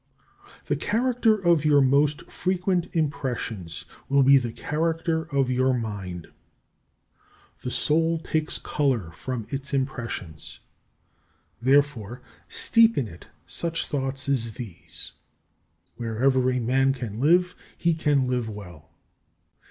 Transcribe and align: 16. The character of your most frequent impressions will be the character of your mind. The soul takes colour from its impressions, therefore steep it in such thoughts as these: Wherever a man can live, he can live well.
16. 0.61 0.61
The 0.65 0.83
character 0.83 1.35
of 1.37 1.63
your 1.63 1.79
most 1.79 2.23
frequent 2.23 2.95
impressions 2.95 3.85
will 4.09 4.23
be 4.23 4.39
the 4.39 4.51
character 4.51 5.25
of 5.25 5.51
your 5.51 5.75
mind. 5.75 6.31
The 7.61 7.69
soul 7.69 8.17
takes 8.17 8.57
colour 8.57 9.11
from 9.11 9.45
its 9.49 9.75
impressions, 9.75 10.59
therefore 11.61 12.23
steep 12.47 12.97
it 12.97 13.07
in 13.07 13.19
such 13.45 13.85
thoughts 13.85 14.27
as 14.27 14.53
these: 14.55 15.11
Wherever 15.97 16.49
a 16.49 16.59
man 16.59 16.93
can 16.93 17.19
live, 17.19 17.55
he 17.77 17.93
can 17.93 18.27
live 18.27 18.49
well. 18.49 18.89